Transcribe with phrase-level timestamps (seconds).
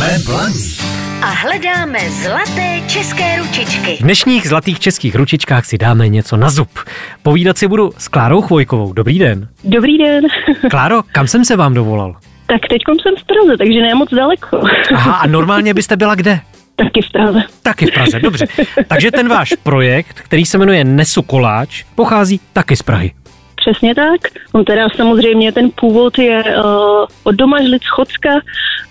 [0.00, 0.64] Jsme blaní.
[1.22, 3.96] A hledáme zlaté české ručičky.
[3.96, 6.68] V dnešních zlatých českých ručičkách si dáme něco na zub.
[7.22, 8.92] Povídat si budu s Klárou Chvojkovou.
[8.92, 9.48] Dobrý den.
[9.64, 10.24] Dobrý den.
[10.70, 12.16] Kláro, kam jsem se vám dovolal?
[12.46, 14.60] Tak teď jsem v Praze, takže ne moc daleko.
[14.94, 16.40] Aha, a normálně byste byla kde?
[16.76, 17.40] Taky v Praze.
[17.62, 18.46] Taky v Praze, dobře.
[18.88, 23.12] Takže ten váš projekt, který se jmenuje Nesu koláč, pochází taky z Prahy.
[23.60, 24.20] Přesně tak.
[24.52, 26.64] On teda samozřejmě ten původ je uh,
[27.24, 28.30] od Domažlic Chocka,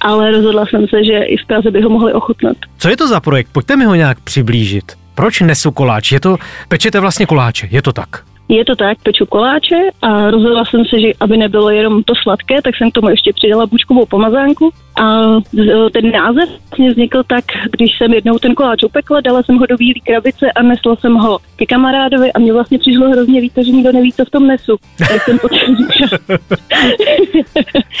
[0.00, 2.56] ale rozhodla jsem se, že i v Praze by ho mohli ochutnat.
[2.78, 3.48] Co je to za projekt?
[3.52, 4.92] Pojďte mi ho nějak přiblížit.
[5.14, 6.12] Proč nesu koláč?
[6.12, 6.36] Je to,
[6.68, 8.08] pečete vlastně koláče, je to tak?
[8.48, 12.62] Je to tak, peču koláče a rozhodla jsem se, že aby nebylo jenom to sladké,
[12.62, 14.70] tak jsem k tomu ještě přidala bučkovou pomazánku.
[15.00, 15.04] A
[15.92, 19.76] ten název vlastně vznikl tak, když jsem jednou ten koláč upekla, dala jsem ho do
[19.76, 23.72] bílé krabice a nesla jsem ho ke kamarádovi a mě vlastně přišlo hrozně víc, že
[23.72, 24.76] nikdo neví, co v tom nesu.
[24.98, 25.38] Tak jsem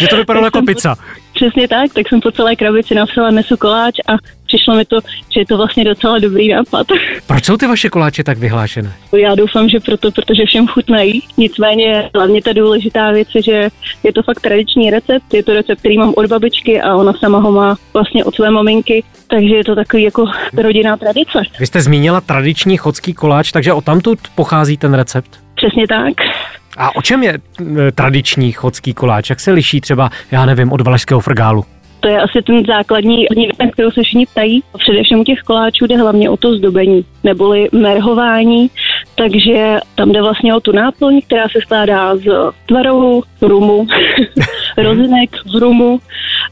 [0.00, 0.96] Že to vypadalo jako pizza.
[1.38, 4.12] Přesně tak, tak jsem po celé krabici napsala nesu koláč a
[4.46, 4.96] přišlo mi to,
[5.34, 6.86] že je to vlastně docela dobrý nápad.
[7.26, 8.92] Proč jsou ty vaše koláče tak vyhlášené?
[9.16, 11.22] Já doufám, že proto, protože všem chutnají.
[11.36, 13.68] Nicméně hlavně ta důležitá věc je, že
[14.02, 15.34] je to fakt tradiční recept.
[15.34, 18.50] Je to recept, který mám od babičky a ona sama ho má vlastně od své
[18.50, 21.42] maminky, takže je to takový jako rodinná tradice.
[21.60, 25.47] Vy jste zmínila tradiční chodský koláč, takže o tamtud pochází ten recept?
[25.58, 26.14] Přesně tak.
[26.76, 29.30] A o čem je e, tradiční chodský koláč?
[29.30, 31.64] Jak se liší třeba, já nevím, od valašského frgálu?
[32.00, 34.62] To je asi ten základní věc, na kterou se všichni ptají.
[34.78, 38.70] Především u těch koláčů jde hlavně o to zdobení, neboli merhování,
[39.14, 42.24] takže tam jde vlastně o tu náplň, která se skládá z
[42.66, 43.86] tvarohu, rumu,
[44.76, 46.00] rozinek, rumu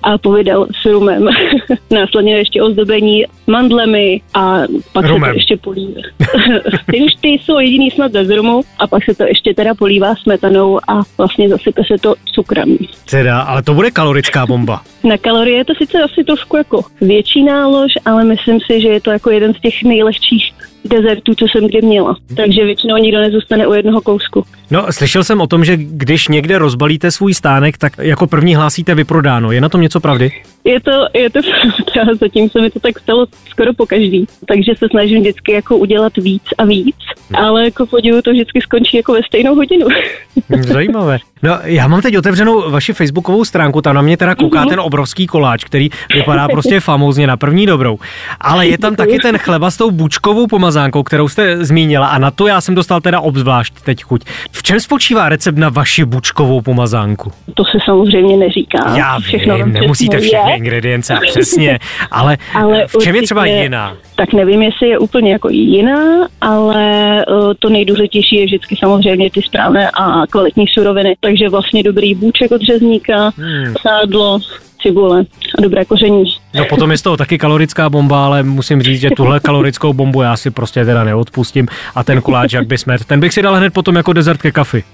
[0.02, 1.28] a povidel s rumem.
[1.90, 4.58] Následně ještě ozdobení mandlemi a
[4.92, 5.30] pak rumem.
[5.30, 6.00] se to ještě polívá.
[6.90, 10.14] ty už ty jsou jediný snad bez rumu a pak se to ještě teda polívá
[10.22, 12.76] smetanou a vlastně zasype se to cukrem.
[13.10, 14.82] Teda, ale to bude kalorická bomba.
[15.04, 19.00] Na kalorie je to sice asi trošku jako větší nálož, ale myslím si, že je
[19.00, 20.55] to jako jeden z těch nejlehčích
[20.88, 22.16] dezertů, co jsem kdy měla.
[22.36, 24.44] Takže většinou nikdo nezůstane u jednoho kousku.
[24.70, 28.94] No, slyšel jsem o tom, že když někde rozbalíte svůj stánek, tak jako první hlásíte
[28.94, 29.52] vyprodáno.
[29.52, 30.32] Je na tom něco pravdy?
[30.64, 31.40] Je to, je to
[31.92, 34.26] pravda, zatím se mi to tak stalo skoro po každý.
[34.48, 36.96] Takže se snažím vždycky jako udělat víc a víc,
[37.30, 37.44] hmm.
[37.44, 39.86] ale jako podivu to vždycky skončí jako ve stejnou hodinu.
[40.60, 41.18] Zajímavé.
[41.42, 44.68] No, já mám teď otevřenou vaši facebookovou stránku, tam na mě teda kouká mm-hmm.
[44.68, 47.98] ten obrovský koláč, který vypadá prostě famózně na první dobrou.
[48.40, 52.30] Ale je tam taky ten chleba s tou bučkovou pomazánkou, kterou jste zmínila a na
[52.30, 54.24] to já jsem dostal teda obzvlášť teď chuť.
[54.52, 57.32] V čem spočívá recept na vaši bučkovou pomazánku?
[57.54, 58.96] To se samozřejmě neříká.
[58.96, 60.56] Já všechno vím, nemusíte všechny je.
[60.56, 61.78] ingredience, přesně,
[62.10, 63.96] ale, ale v čem je třeba jiná?
[64.16, 69.42] Tak nevím, jestli je úplně jako jiná, ale uh, to nejdůležitější je vždycky samozřejmě ty
[69.42, 71.16] správné a kvalitní suroviny.
[71.20, 73.74] Takže vlastně dobrý bůček od řezníka, hmm.
[73.82, 74.38] sádlo,
[74.82, 75.24] cibule
[75.58, 76.24] a dobré koření.
[76.54, 80.22] No potom je z toho taky kalorická bomba, ale musím říct, že tuhle kalorickou bombu
[80.22, 83.54] já si prostě teda neodpustím a ten koláč, jak by smet, ten bych si dal
[83.54, 84.84] hned potom jako dezert ke kafi.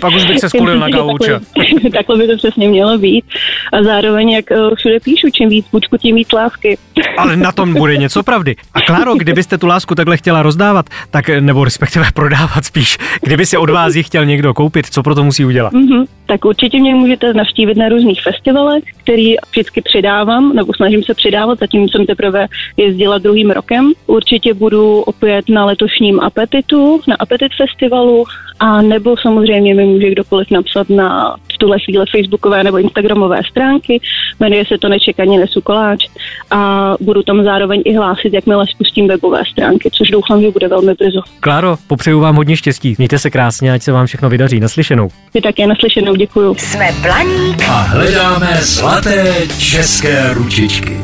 [0.00, 1.40] Pak už bych se skulil na gauče.
[1.56, 3.24] Takhle, takhle by to přesně mělo být.
[3.72, 6.78] A zároveň, jak uh, všude píšu, čím víc bučku, tím víc lásky.
[7.18, 8.56] Ale na tom bude něco pravdy.
[8.74, 13.56] A Kláro, kdybyste tu lásku takhle chtěla rozdávat, tak nebo respektive prodávat spíš, kdyby si
[13.56, 15.72] od vás ji chtěl někdo koupit, co pro to musí udělat?
[15.72, 16.06] Mm-hmm.
[16.26, 21.58] Tak určitě mě můžete navštívit na různých festivalech, který vždycky přidávám, nebo snažím se přidávat,
[21.58, 22.46] zatím jsem teprve
[22.76, 23.92] jezdila druhým rokem.
[24.06, 28.24] Určitě budu opět na letošním Apetitu, na Apetit festivalu,
[28.60, 34.00] a nebo samozřejmě mi může kdokoliv napsat na tuhle chvíli facebookové nebo instagramové stránky,
[34.40, 36.06] jmenuje se to Nečekaně nesu koláč
[36.50, 40.94] a budu tam zároveň i hlásit, jakmile spustím webové stránky, což doufám, že bude velmi
[40.94, 41.20] brzo.
[41.40, 42.94] Kláro, popřeju vám hodně štěstí.
[42.98, 44.60] Mějte se krásně, ať se vám všechno vydaří.
[44.60, 45.08] Naslyšenou.
[45.34, 46.54] Vy také naslyšenou, děkuju.
[46.54, 50.96] Jsme Blaník a hledáme zlaté české ručičky.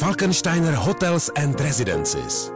[0.00, 2.55] Falkensteiner Hotels and Residences.